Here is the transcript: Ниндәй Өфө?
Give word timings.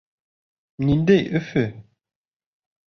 Ниндәй 0.87 1.29
Өфө? 1.41 1.65